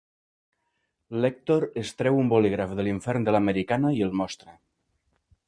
L'Èctor 1.25 1.65
es 1.81 1.91
treu 1.99 2.17
un 2.21 2.33
bolígraf 2.33 2.73
de 2.81 2.87
l'infern 2.89 3.29
de 3.29 3.37
l'americana 3.37 3.93
i 4.01 4.03
el 4.09 4.19
mostra. 4.25 4.59